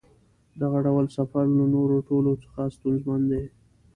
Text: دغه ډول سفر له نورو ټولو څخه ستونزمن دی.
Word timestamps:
دغه 0.61 0.77
ډول 0.85 1.05
سفر 1.17 1.43
له 1.57 1.65
نورو 1.75 1.97
ټولو 2.09 2.31
څخه 2.43 2.61
ستونزمن 2.75 3.21
دی. 3.31 3.43